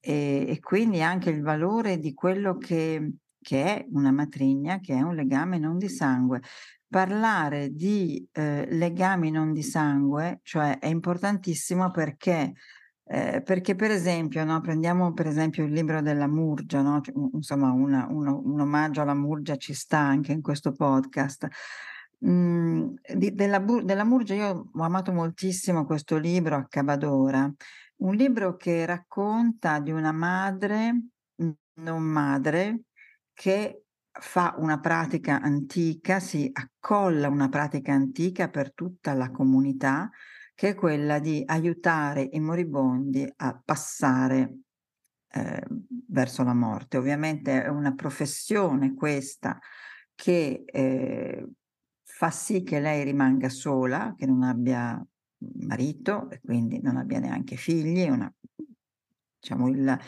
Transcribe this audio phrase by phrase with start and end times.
[0.00, 5.00] e, e quindi anche il valore di quello che, che, è una matrigna, che è
[5.02, 6.40] un legame non di sangue.
[6.88, 12.52] Parlare di eh, legami non di sangue, cioè è importantissimo perché
[13.12, 17.00] eh, perché per esempio, no, prendiamo per esempio il libro della Murgia, no?
[17.32, 21.48] insomma una, uno, un omaggio alla Murgia ci sta anche in questo podcast.
[22.22, 27.50] Mhmm, di della della Murgia io ho amato moltissimo questo libro, Accabadora,
[27.98, 30.92] un libro che racconta di una madre,
[31.36, 32.82] mhmm, non madre,
[33.32, 40.10] che fa una pratica antica, si accolla una pratica antica per tutta la comunità,
[40.54, 44.58] che è quella di aiutare i moribondi a passare,
[45.32, 46.98] ehm, verso la morte.
[46.98, 49.58] Ovviamente è una professione questa
[50.14, 51.52] che, ehm
[52.20, 55.02] fa sì che lei rimanga sola, che non abbia
[55.66, 58.30] marito e quindi non abbia neanche figli, una,
[59.38, 59.98] diciamo il,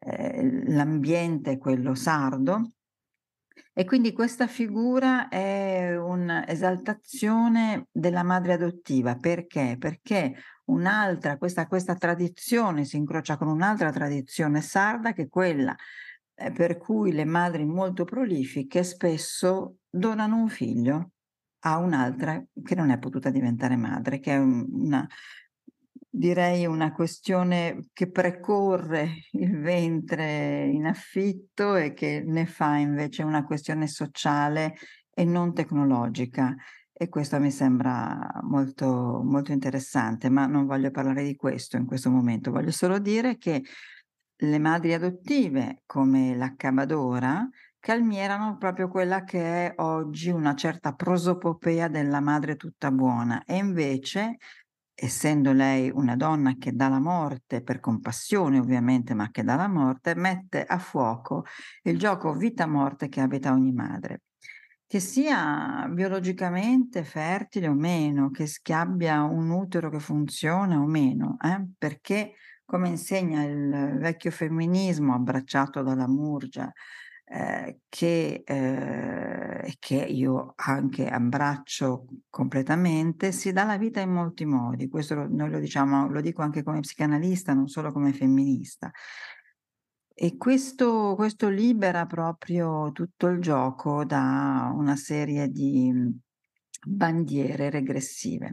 [0.00, 2.72] eh, l'ambiente è quello sardo.
[3.72, 9.14] E quindi questa figura è un'esaltazione della madre adottiva.
[9.14, 9.76] Perché?
[9.78, 10.34] Perché
[10.64, 15.76] un'altra, questa, questa tradizione si incrocia con un'altra tradizione sarda che è quella
[16.34, 21.12] eh, per cui le madri molto prolifiche spesso donano un figlio
[21.60, 25.06] a un'altra che non è potuta diventare madre, che è una,
[26.08, 33.44] direi una questione che precorre il ventre in affitto e che ne fa invece una
[33.44, 34.74] questione sociale
[35.10, 36.54] e non tecnologica.
[36.92, 42.10] E questo mi sembra molto, molto interessante, ma non voglio parlare di questo in questo
[42.10, 42.50] momento.
[42.50, 43.62] Voglio solo dire che
[44.42, 47.48] le madri adottive, come l'accabadora,
[47.80, 54.36] calmierano proprio quella che è oggi una certa prosopopea della madre tutta buona e invece
[55.02, 59.66] essendo lei una donna che dà la morte per compassione ovviamente, ma che dà la
[59.66, 61.44] morte, mette a fuoco
[61.84, 64.22] il gioco vita-morte che abita ogni madre.
[64.86, 71.64] Che sia biologicamente fertile o meno, che, abbia un utero che funziona o meno, eh?
[71.78, 76.70] perché come insegna il vecchio femminismo abbracciato dalla Murgia,
[77.32, 84.88] eh, che, eh, che io anche abbraccio completamente, si dà la vita in molti modi.
[84.88, 88.90] Questo lo, noi lo diciamo, lo dico anche come psicanalista, non solo come femminista.
[90.12, 95.92] E questo, questo libera proprio tutto il gioco da una serie di
[96.84, 98.50] bandiere regressive.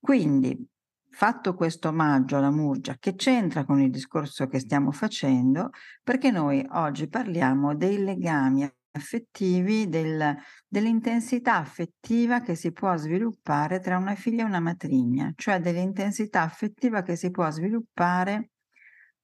[0.00, 0.68] Quindi
[1.16, 5.70] fatto questo omaggio alla Murgia che c'entra con il discorso che stiamo facendo,
[6.02, 10.36] perché noi oggi parliamo dei legami affettivi, del,
[10.68, 17.00] dell'intensità affettiva che si può sviluppare tra una figlia e una matrigna, cioè dell'intensità affettiva
[17.00, 18.50] che si può sviluppare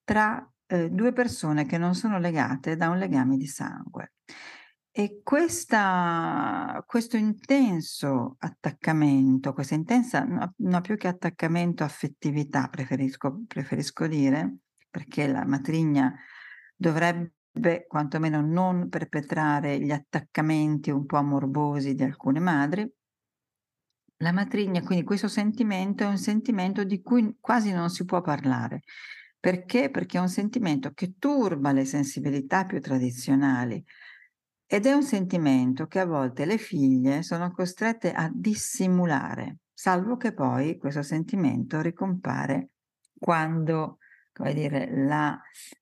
[0.03, 4.15] tra eh, due persone che non sono legate da un legame di sangue.
[4.95, 14.07] E questa, questo intenso attaccamento, questa intensa, no, no, più che attaccamento, affettività, preferisco, preferisco
[14.07, 14.59] dire,
[14.91, 16.15] perché la matrigna
[16.77, 22.87] dovrebbe quantomeno non perpetrare gli attaccamenti un po' morbosi di alcune madri.
[24.19, 28.83] La matrigna, quindi questo sentimento è un sentimento di cui quasi non si può parlare.
[29.41, 29.91] Perché?
[29.91, 33.83] Perché è un sentimento che turba le sensibilità più tradizionali,
[34.73, 40.33] ed è un sentimento che a volte le figlie sono costrette a dissimulare, salvo che
[40.33, 42.71] poi questo sentimento ricompare
[43.19, 43.99] quando,
[44.33, 45.39] come dire, la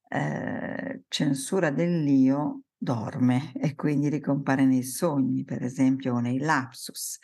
[0.09, 7.17] eh, censura dell'io dorme e quindi ricompare nei sogni, per esempio, o nei lapsus.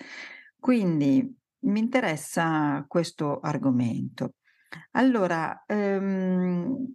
[0.58, 4.36] Quindi mi interessa questo argomento.
[4.92, 6.94] Allora, ehm,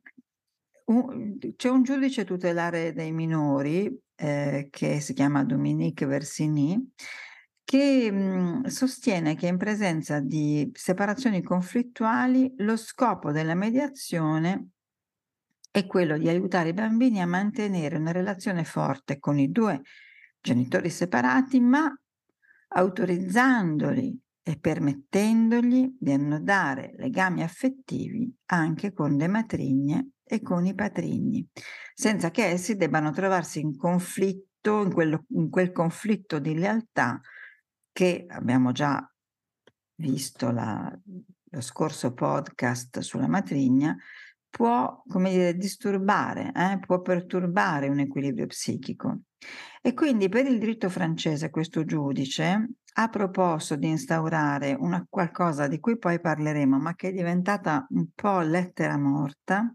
[0.87, 6.93] un, c'è un giudice tutelare dei minori eh, che si chiama Dominique Versini
[7.65, 14.73] che mh, mhmm, sostiene che in presenza di separazioni conflittuali lo scopo della mediazione
[15.71, 19.81] è quello di aiutare i bambini a mantenere una relazione forte con i due
[20.39, 21.91] genitori separati, ma
[22.75, 31.47] autorizzandoli e permettendogli di annodare legami affettivi anche con le matrigne e con i patrigni,
[31.93, 37.21] senza che essi debbano trovarsi in conflitto, in, quello, in quel conflitto di lealtà
[37.93, 39.07] che abbiamo già
[39.97, 40.91] visto la,
[41.51, 43.95] lo scorso podcast sulla matrigna,
[44.49, 46.79] può, come dire, disturbare, eh?
[46.79, 49.25] può perturbare un equilibrio psichico.
[49.83, 55.79] E quindi per il diritto francese questo giudice ha proposto di instaurare una qualcosa di
[55.79, 59.75] cui poi parleremo, ma che è diventata un po' lettera morta,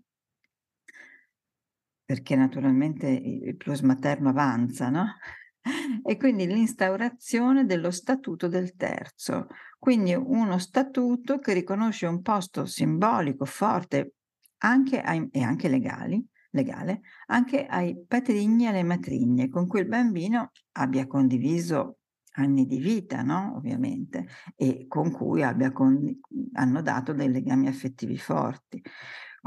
[2.07, 5.17] perché naturalmente il plus materno avanza, no?
[6.05, 13.43] E quindi l'instaurazione dello statuto del terzo, quindi uno statuto che riconosce un posto simbolico
[13.43, 14.13] forte
[14.59, 19.87] anche ai, e anche legali, legale anche ai patrigni e alle matrigne con cui il
[19.87, 21.97] bambino abbia condiviso
[22.37, 23.55] anni di vita, no?
[23.57, 25.41] ovviamente, e con cui
[25.73, 26.19] con,
[26.53, 28.81] hanno dato dei legami affettivi forti.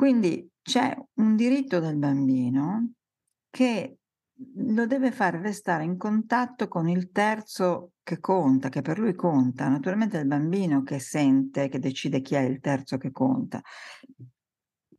[0.00, 2.93] Quindi c'è un diritto del bambino
[3.50, 3.99] che
[4.55, 9.69] lo deve fare restare in contatto con il terzo che conta, che per lui conta.
[9.69, 13.61] Naturalmente è il bambino che sente, che decide chi è il terzo che conta.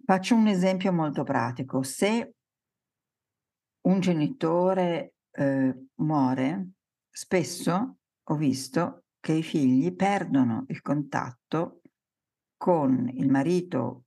[0.06, 1.81] Faccio un esempio molto pratico.
[1.81, 2.36] Se
[3.88, 6.74] un genitore eh, muore,
[7.09, 11.81] spesso ho visto che i figli perdono il contatto
[12.56, 14.03] con il marito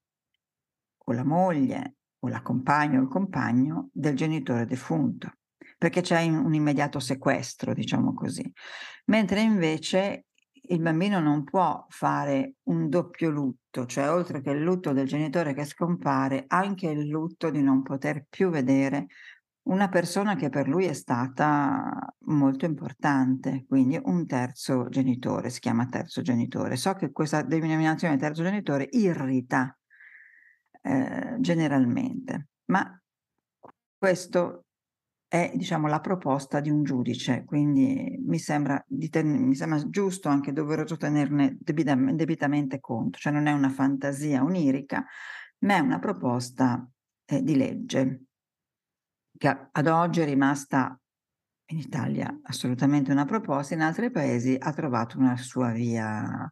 [1.05, 5.31] o la moglie o la compagna o il compagno del genitore defunto,
[5.79, 8.51] perché c'è un immediato sequestro, diciamo così.
[9.07, 10.27] Mentre invece
[10.69, 15.53] il bambino non può fare un doppio lutto, cioè oltre che il lutto del genitore
[15.53, 19.07] che scompare, anche il lutto di non poter più vedere
[19.65, 25.87] una persona che per lui è stata molto importante, quindi un terzo genitore, si chiama
[25.87, 26.77] terzo genitore.
[26.77, 29.77] So che questa denominazione terzo genitore irrita
[30.85, 33.01] eh, generalmente, ma
[33.97, 34.67] questo
[35.27, 40.53] è diciamo, la proposta di un giudice, quindi mi sembra, ten- mi sembra giusto, anche
[40.53, 45.05] doveroso tenerne debita- debitamente conto, cioè non è una fantasia onirica,
[45.61, 46.87] ma è una proposta
[47.25, 48.25] eh, di legge
[49.37, 50.97] che ad oggi è rimasta
[51.71, 56.49] in Italia assolutamente una proposta, in altri paesi ha trovato una sua via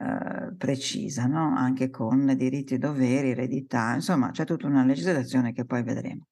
[0.00, 1.54] eh, precisa, no?
[1.54, 6.26] anche con diritti e doveri, eredità, insomma c'è tutta una legislazione che poi vedremo.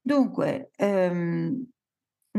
[0.00, 1.66] Dunque, ehm,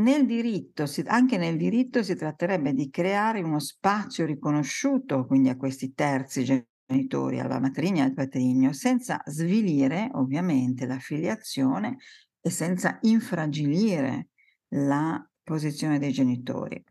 [0.00, 5.92] nel diritto, anche nel diritto si tratterebbe di creare uno spazio riconosciuto quindi a questi
[5.94, 11.96] terzi genitori, alla matrigna e al patrigno, senza svilire ovviamente la filiazione
[12.40, 14.28] e senza infragilire
[14.74, 16.82] la posizione dei genitori.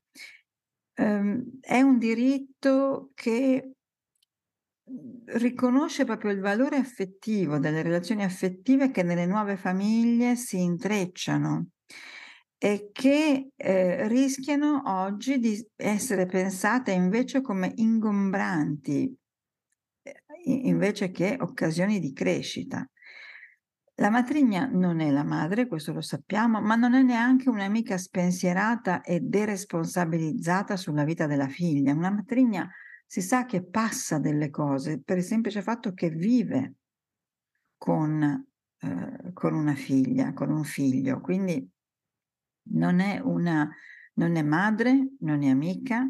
[0.99, 3.71] Um, è un diritto che
[5.37, 11.69] riconosce proprio il valore affettivo delle relazioni affettive che nelle nuove famiglie si intrecciano
[12.57, 19.15] e che eh, rischiano oggi di essere pensate invece come ingombranti,
[20.03, 22.85] eh, invece che occasioni di crescita.
[23.99, 29.01] La matrigna non è la madre, questo lo sappiamo, ma non è neanche un'amica spensierata
[29.01, 31.91] e deresponsabilizzata sulla vita della figlia.
[31.91, 32.71] Una matrigna
[33.05, 36.75] si sa che passa delle cose per il semplice fatto che vive
[37.75, 38.47] con,
[38.79, 41.19] eh, con una figlia, con un figlio.
[41.19, 41.69] Quindi
[42.69, 43.69] non è, una,
[44.13, 46.09] non è madre, non è amica,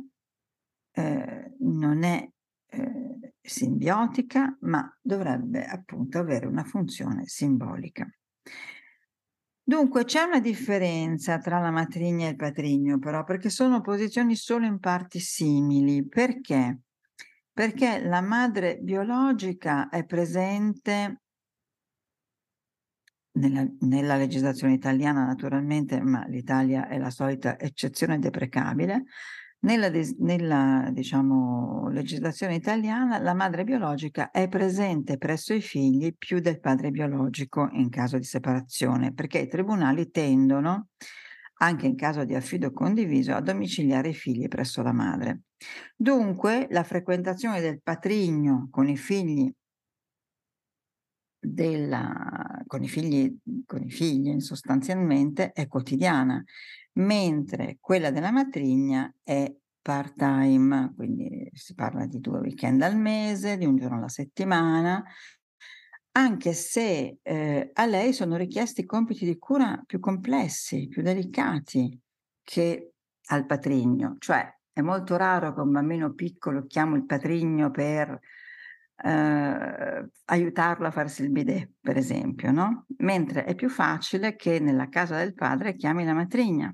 [0.92, 2.32] eh, non è
[2.68, 8.08] eh, simbiotica, ma dovrebbe appunto avere una funzione simbolica.
[9.64, 14.66] Dunque c'è una differenza tra la matrigna e il patrigno, però, perché sono posizioni solo
[14.66, 16.08] in parti simili.
[16.08, 16.80] Perché?
[17.60, 21.24] perché la madre biologica è presente
[23.34, 29.04] nella, nella, legislazione italiana naturalmente, ma l'Italia è la solita eccezione deprecabile.
[29.62, 36.62] Nella, nella diciamo, legislazione italiana la madre biologica è presente presso i figli più del
[36.62, 40.88] padre biologico in caso di separazione, perché i tribunali tendono
[41.62, 45.42] anche in caso di affido condiviso, a domiciliare i figli presso la madre.
[45.94, 49.52] Dunque, la frequentazione del patrigno con i figli
[51.38, 53.36] della, con i figli,
[53.66, 56.42] con i figli sostanzialmente è quotidiana,
[56.94, 63.66] mentre quella della matrigna è part-time, quindi si parla di due weekend al mese, di
[63.66, 65.04] un giorno alla settimana,
[66.12, 71.98] anche se eh, a lei sono richiesti compiti di cura più complessi, più delicati
[72.44, 72.94] che
[73.28, 78.20] al patrigno, cioè è molto raro che un bambino piccolo chiamo il patrigno per
[79.02, 82.86] eh, aiutarlo a farsi il bidet, per esempio, no?
[82.98, 86.74] Mentre è più facile che nella casa del padre chiami la matrigna.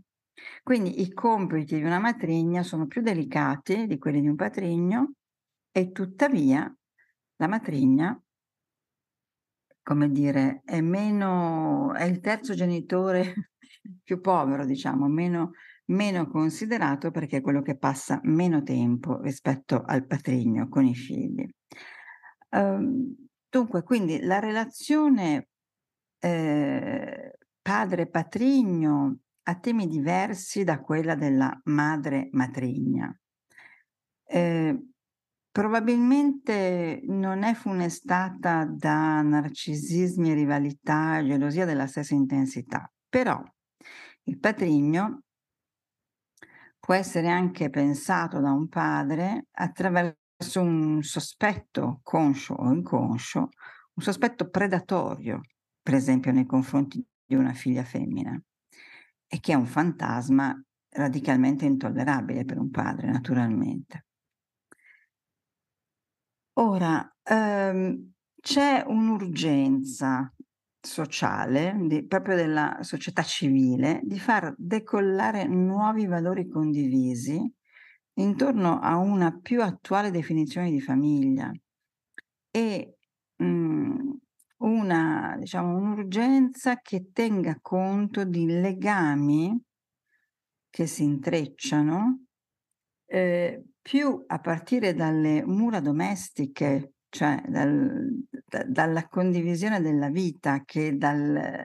[0.63, 5.13] Quindi i compiti di una matrigna sono più delicati di quelli di un patrigno
[5.71, 6.73] e tuttavia
[7.37, 8.19] la matrigna,
[9.83, 13.51] come dire, è meno, è il terzo genitore
[14.03, 15.51] più povero, diciamo, meno,
[15.87, 21.47] meno considerato perché è quello che passa meno tempo rispetto al patrigno con i figli.
[22.55, 23.13] Um,
[23.49, 25.49] dunque, quindi la relazione
[26.19, 33.13] eh, padre-patrigno ha temi diversi da quella della madre-matrigna.
[34.27, 34.87] Eh,
[35.51, 43.43] probabilmente non è funestata da narcisismi, rivalità gelosia della stessa intensità, però
[44.23, 45.23] il patrigno
[46.79, 50.23] può essere anche pensato da un padre attraverso
[50.55, 55.41] un sospetto conscio o inconscio, un sospetto predatorio,
[55.81, 58.39] per esempio nei confronti di una figlia femmina,
[59.27, 64.05] e che è un fantasma radicalmente intollerabile per un padre, naturalmente.
[66.57, 70.33] Ora, ehm, c'è un'urgenza
[70.79, 77.41] sociale, di, proprio della società civile, di far decollare nuovi valori condivisi
[78.15, 81.51] intorno a una più attuale definizione di famiglia
[82.51, 82.97] e
[83.35, 84.17] mh, mhmm,
[84.57, 89.61] una, diciamo, un'urgenza che tenga conto di legami
[90.69, 92.25] che si intrecciano
[93.05, 98.09] eh, più a partire dalle mura domestiche, cioè dal,
[98.45, 101.63] da, dalla condivisione della vita che dal,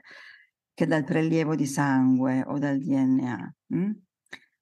[0.74, 3.54] che dal prelievo di sangue o dal DNA.
[3.66, 3.90] Mh?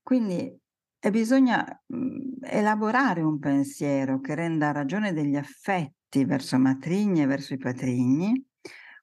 [0.03, 0.57] Quindi
[1.01, 7.55] e bisogna, mhmm, elaborare un pensiero che renda ragione degli affetti verso matrigni e verso
[7.55, 8.45] i patrigni,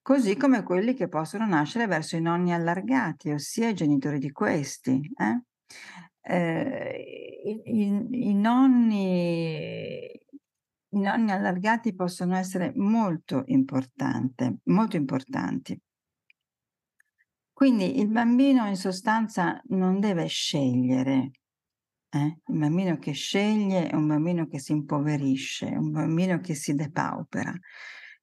[0.02, 5.00] così come quelli che possono nascere verso i nonni allargati, ossia i genitori di questi.
[5.18, 5.42] Eh?
[6.22, 10.08] Eh, i, i, nonni,
[10.90, 13.46] I nonni allargati possono essere molto,
[14.64, 15.80] molto importanti.
[17.54, 21.32] Quindi il bambino in sostanza non deve scegliere
[22.16, 22.40] eh?
[22.48, 27.54] Il bambino che sceglie è un bambino che si impoverisce, un bambino che si depaupera.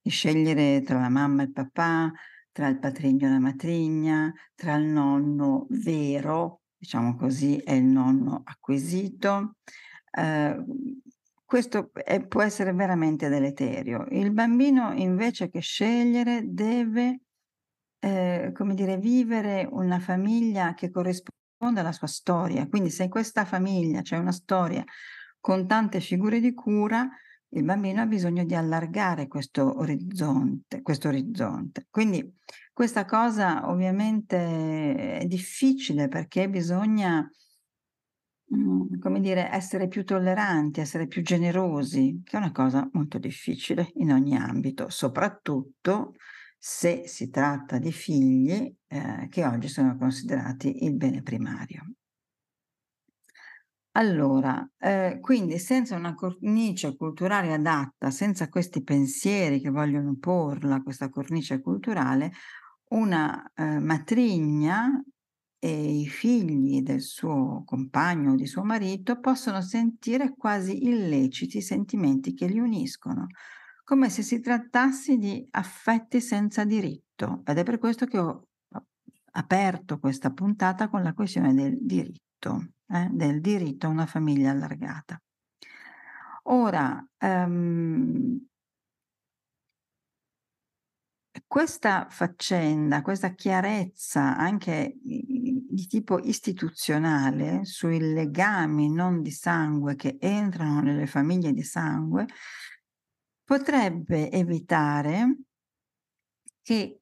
[0.01, 2.11] E scegliere tra la mamma e il papà,
[2.51, 8.43] tra il patrigno e la matrigna, tra il nonno vero, diciamo così, e il nonno
[8.45, 9.57] acquisito.
[10.11, 10.65] Eh,
[11.45, 14.07] questo è, può essere veramente deleterio.
[14.11, 17.21] Il bambino invece che scegliere deve,
[18.01, 22.67] eh, come dire, vivere una famiglia che corrisponde alla sua storia.
[22.69, 24.85] Quindi se in questa famiglia c'è una storia
[25.41, 27.09] con tante figure di cura,
[27.55, 31.87] il bambino ha bisogno di allargare questo orizzonte, questo orizzonte.
[31.91, 32.37] Quindi
[32.73, 37.29] questa cosa ovviamente è difficile perché bisogna,
[38.57, 43.91] mm, come dire, essere più tolleranti, essere più generosi, che è una cosa molto difficile
[43.97, 46.15] in ogni ambito, soprattutto
[46.65, 51.83] se si tratta di figli eh, che oggi sono considerati il bene primario.
[53.95, 61.11] Allora, eh, quindi senza una cornice culturale adatta, senza questi pensieri che vogliono porla, questa
[61.11, 62.31] cornice culturale,
[62.91, 65.03] una eh, matrigna
[65.59, 71.63] e i figli del suo compagno o di suo marito possono sentire quasi illeciti i
[71.63, 73.27] sentimenti che li uniscono,
[73.85, 78.49] come se si trattasse di affetti senza diritto ed è per questo che ho
[79.33, 85.21] aperto questa puntata con la questione del diritto, eh, del diritto a una famiglia allargata.
[86.45, 88.47] Ora, um,
[91.47, 100.81] questa faccenda, questa chiarezza anche di tipo istituzionale sui legami non di sangue che entrano
[100.81, 102.27] nelle famiglie di sangue
[103.45, 105.37] potrebbe evitare
[106.63, 107.01] che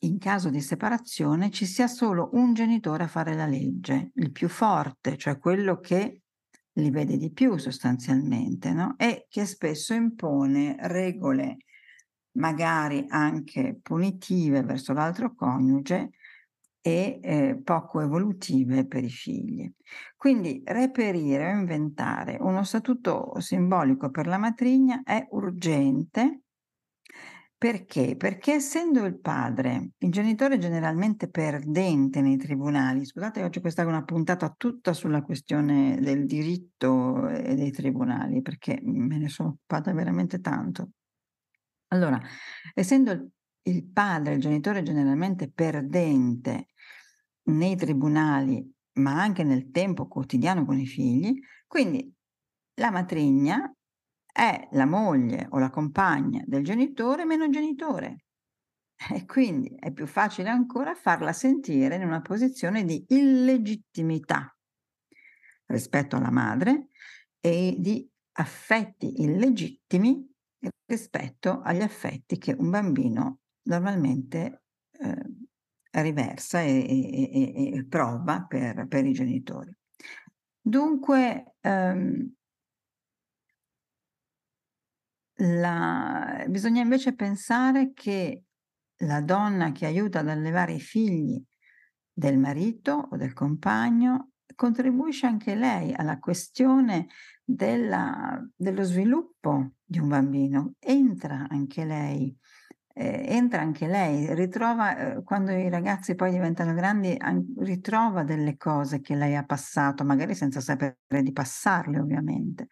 [0.00, 4.48] in caso di separazione ci sia solo un genitore a fare la legge, il più
[4.48, 6.22] forte, cioè quello che
[6.72, 8.94] li vede di più sostanzialmente, no?
[8.98, 11.58] e che spesso impone regole
[12.36, 16.10] magari anche punitive verso l'altro coniuge
[16.86, 19.68] e eh, poco evolutive per i figli.
[20.16, 26.42] Quindi reperire o inventare uno statuto simbolico per la matrigna è urgente
[27.58, 28.14] perché?
[28.16, 34.04] Perché essendo il padre il genitore generalmente perdente nei tribunali, scusate oggi questa è una
[34.04, 40.40] puntata tutta sulla questione del diritto e dei tribunali, perché me ne sono occupata veramente
[40.40, 40.90] tanto.
[41.88, 42.20] Allora,
[42.74, 43.30] essendo
[43.66, 46.68] il padre, il genitore generalmente perdente
[47.46, 52.12] nei tribunali, ma anche nel tempo quotidiano con i figli, quindi
[52.78, 53.72] la matrigna
[54.30, 58.18] è la moglie o la compagna del genitore meno genitore.
[59.12, 64.56] E quindi è più facile ancora farla sentire in una posizione di illegittimità
[65.66, 66.88] rispetto alla madre
[67.38, 70.26] e di affetti illegittimi
[70.86, 74.62] rispetto agli affetti che un bambino normalmente
[74.92, 75.45] eh,
[76.00, 79.74] riversa e, e, e, prova per, per, i genitori.
[80.60, 82.34] Dunque, ehm,
[85.38, 88.44] la, bisogna invece pensare che
[89.00, 91.42] la donna che aiuta ad allevare i figli
[92.12, 97.08] del marito o del compagno contribuisce anche lei alla questione
[97.44, 102.34] della, dello sviluppo di un bambino, entra anche lei
[102.98, 108.56] eh, entra anche lei, ritrova, eh, quando i ragazzi poi diventano grandi, an- ritrova delle
[108.56, 112.68] cose che lei ha passato, magari senza sapere di passarle ovviamente.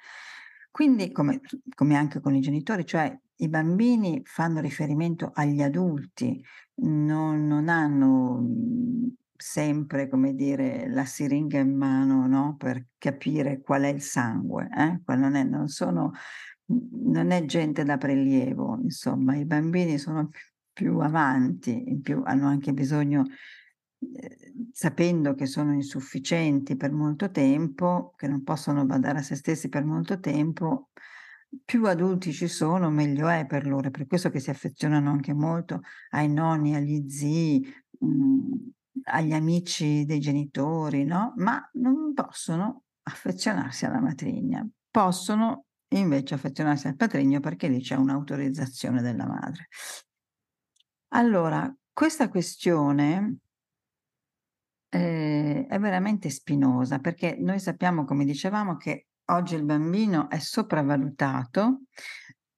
[0.71, 1.41] Quindi, come,
[1.75, 6.43] come anche con i genitori, cioè i bambini fanno riferimento agli adulti,
[6.77, 12.57] non, non hanno mhmm, sempre, come dire, la siringa in mano no?
[12.57, 14.69] per capire qual è il sangue.
[14.75, 15.01] Eh?
[15.17, 16.13] Non, è, non sono
[16.67, 20.31] non è gente da prelievo, insomma, i bambini sono
[20.73, 23.25] più avanti, in più hanno anche bisogno,
[23.99, 29.69] eh, sapendo che sono insufficienti per molto tempo, che non possono badare a se stessi
[29.69, 30.91] per molto tempo,
[31.65, 33.89] più adulti ci sono, meglio è per loro.
[33.89, 38.71] È per questo che si affezionano anche molto ai nonni, agli zii, mh, mhmm,
[39.05, 41.35] agli amici dei genitori, no?
[41.37, 44.67] Ma non possono affezionarsi alla matrigna.
[44.91, 45.67] Possono
[45.99, 49.69] invece affezionarsi al patrigno perché lì c'è un'autorizzazione della madre.
[51.09, 53.39] Allora, questa questione
[54.89, 61.83] eh, è veramente spinosa perché noi sappiamo, come dicevamo, che oggi il bambino è sopravvalutato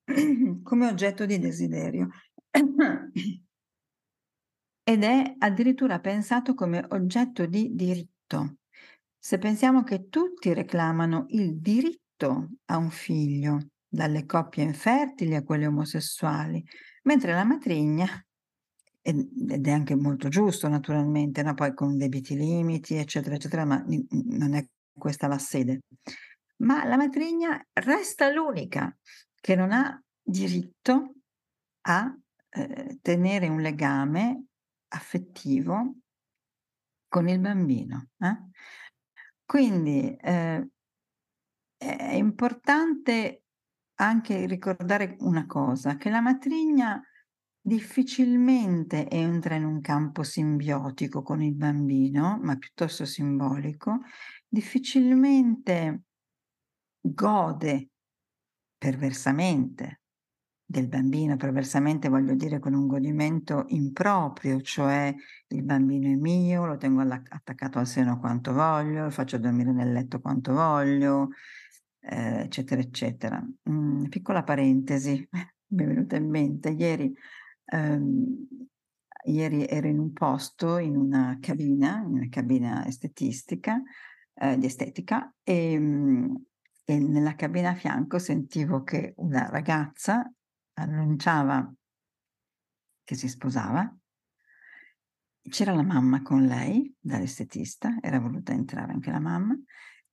[0.63, 2.09] come oggetto di desiderio
[4.83, 8.59] ed è addirittura pensato come oggetto di diritto.
[9.19, 15.43] Se pensiamo che tutti reclamano il diritto diritto a un figlio, dalle coppie infertili a
[15.43, 16.65] quelle omosessuali,
[17.05, 18.07] mentre la matrigna,
[19.07, 21.55] ed è anche molto giusto naturalmente, no?
[21.55, 25.83] poi con debiti limiti, eccetera, eccetera, ma non è questa la sede,
[26.59, 28.95] ma la matrigna resta l'unica
[29.41, 31.13] che non ha diritto
[31.83, 32.13] a
[32.49, 34.47] eh, tenere un legame
[34.89, 35.95] affettivo
[37.07, 38.09] con il bambino.
[38.19, 38.37] Eh?
[39.45, 40.67] Quindi eh,
[41.97, 43.45] è importante
[43.99, 47.03] anche ricordare una cosa, che la matrigna
[47.61, 54.01] difficilmente entra in un campo simbiotico con il bambino, ma piuttosto simbolico,
[54.47, 56.03] difficilmente
[57.01, 57.91] gode
[58.79, 60.03] perversamente
[60.69, 65.15] del bambino, perversamente voglio dire con un godimento improprio, cioè
[65.49, 69.93] il bambino è mio, lo tengo attaccato al seno quanto voglio, lo faccio dormire nel
[69.93, 71.31] letto quanto voglio,
[72.09, 73.45] eh, eccetera, eccetera.
[73.69, 75.29] Mm, piccola parentesi,
[75.69, 77.13] mi è venuta in mente, ieri,
[77.65, 78.47] ehm,
[79.25, 83.83] ieri ero in un posto, in una cabina, in una cabina estetistica,
[84.35, 86.35] eh, di estetica, e, mm,
[86.85, 90.31] e nella cabina a fianco sentivo che una ragazza
[90.75, 91.73] annunciava
[93.03, 93.93] che si sposava,
[95.49, 99.57] c'era la mamma con lei dall'estetista, era voluta entrare anche la mamma,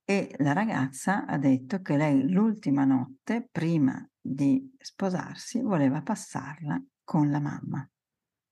[0.04, 7.30] e la ragazza ha detto che lei l'ultima notte, prima di sposarsi, voleva passarla con
[7.30, 7.88] la mamma,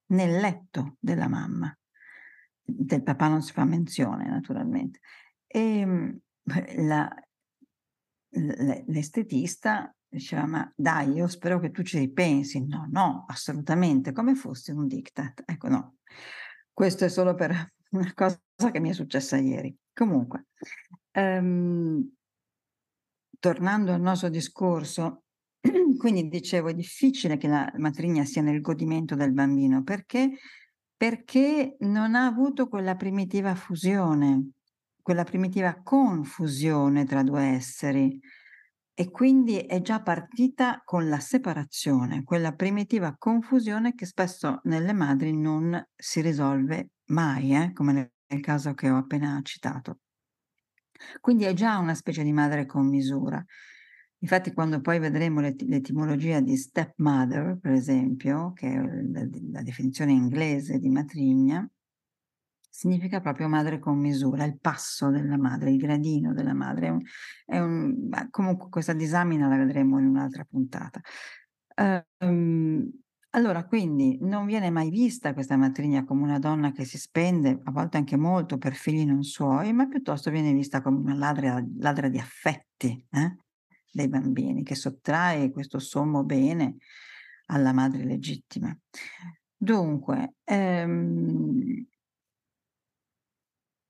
[0.07, 1.75] nel letto della mamma.
[2.65, 5.01] Del papà non si fa menzione, naturalmente.
[5.47, 6.11] E mm,
[6.87, 7.15] la,
[8.87, 12.67] l'estetista diceva, ma dai, io spero che tu ci ripensi.
[12.67, 15.43] No, no, assolutamente, come fosse un diktat.
[15.45, 15.97] Ecco, no.
[16.73, 19.77] Questo è solo per una cosa che mi è successa ieri.
[19.93, 20.47] Comunque,
[21.14, 22.12] Ehm,
[23.38, 25.25] tornando al nostro discorso,
[25.98, 30.31] quindi dicevo, è difficile che la matrigna sia nel godimento del bambino perché,
[30.96, 34.51] perché non ha avuto quella primitiva fusione,
[35.03, 38.20] quella primitiva confusione tra due esseri
[38.94, 45.37] e quindi è già partita con la separazione, quella primitiva confusione che spesso nelle madri
[45.37, 47.72] non si risolve mai, eh?
[47.72, 50.02] come nel caso che ho appena citato.
[51.21, 53.45] Quindi è già una specie di madre con misura.
[54.19, 60.12] Infatti quando poi vedremo l'et- l'etimologia di stepmother, per esempio, che è la, la definizione
[60.12, 61.69] inglese di matrigna,
[62.73, 66.87] significa proprio madre con misura, il passo della madre, il gradino della madre.
[66.87, 67.01] È un,
[67.45, 71.01] è un, comunque questa disamina la vedremo in un'altra puntata.
[72.19, 72.91] Um,
[73.35, 77.71] allora, quindi non viene mai vista questa matrigna come una donna che si spende, a
[77.71, 82.09] volte anche molto, per figli non suoi, ma piuttosto viene vista come una ladra, ladra
[82.09, 83.37] di affetti eh,
[83.90, 86.77] dei bambini, che sottrae questo sommo bene
[87.47, 88.77] alla madre legittima.
[89.57, 91.87] Dunque, ehm,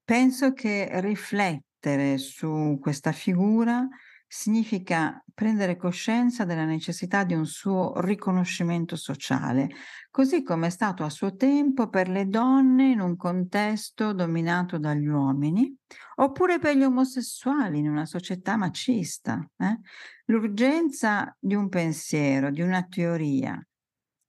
[0.04, 3.88] Penso che riflettere su questa figura
[4.34, 9.68] significa prendere coscienza della necessità di un suo riconoscimento sociale,
[10.10, 15.06] così come è stato a suo tempo per le donne in un contesto dominato dagli
[15.06, 15.76] uomini,
[16.14, 19.46] oppure per gli omosessuali in una società macista.
[19.58, 19.78] Eh?
[20.24, 23.62] L'urgenza di un pensiero, di una teoria,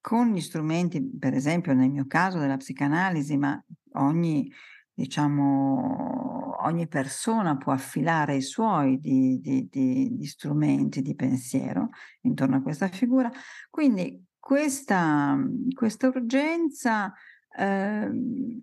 [0.02, 3.64] con gli strumenti, per esempio nel mio caso della psicanalisi, ma
[3.94, 4.52] ogni
[4.94, 6.33] diciamo,
[6.66, 11.90] ogni persona può affilare i suoi di, di, di, di, strumenti di pensiero
[12.22, 13.32] intorno a questa figura.
[13.70, 15.38] Quindi questa,
[15.74, 17.14] questa urgenza
[17.56, 18.12] eh,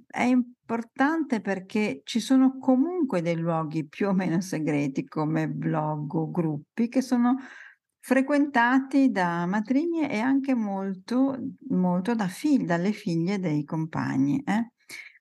[0.06, 6.30] è importante perché ci sono comunque dei luoghi più o meno segreti come blog o
[6.30, 7.36] gruppi che sono
[8.02, 11.36] frequentati da matrignie e anche molto,
[11.68, 14.42] molto da figli, dalle figlie dei compagni.
[14.44, 14.72] Eh?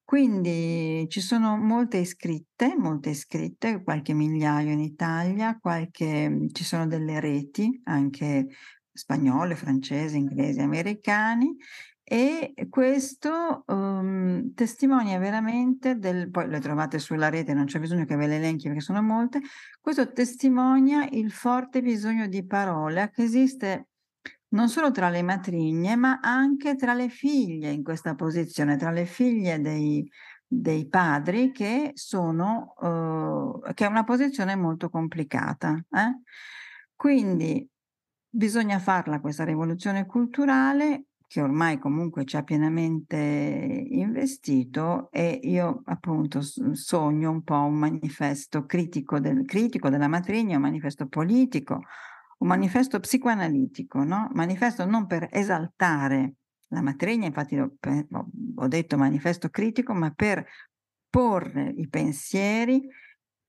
[0.10, 7.20] Quindi ci sono molte iscritte, molte iscritte, qualche migliaio in Italia, qualche, ci sono delle
[7.20, 8.48] reti anche
[8.92, 11.56] spagnole, francesi, inglesi, americani
[12.02, 18.16] e questo um, testimonia veramente del, poi le trovate sulla rete, non c'è bisogno che
[18.16, 19.42] ve le elenchi perché sono molte,
[19.80, 23.89] questo testimonia il forte bisogno di parola che esiste
[24.50, 29.06] non solo tra le matrigne, ma anche tra le figlie in questa posizione, tra le
[29.06, 30.10] figlie dei,
[30.46, 35.76] dei padri che sono, eh, che è una posizione molto complicata.
[35.92, 36.22] Eh?
[36.96, 37.68] Quindi
[38.28, 46.42] bisogna farla questa rivoluzione culturale che ormai comunque ci ha pienamente investito e io appunto
[46.42, 51.84] sogno un po' un manifesto critico, del, critico della matrigna, un manifesto politico,
[52.40, 54.30] un manifesto psicoanalitico, no?
[54.34, 56.36] manifesto non per esaltare
[56.70, 60.46] la matrigna, infatti ho, detto manifesto critico, ma per
[61.10, 62.88] porre i pensieri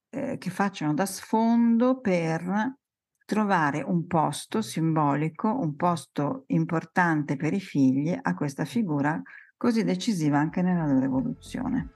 [0.09, 2.79] eh, che facciano da sfondo per
[3.25, 9.21] trovare un posto simbolico, un posto importante per i figli a questa figura
[9.57, 11.93] così decisiva anche nella loro evoluzione.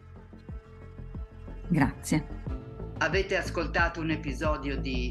[1.69, 2.43] Grazie.
[2.99, 5.11] Avete ascoltato un episodio di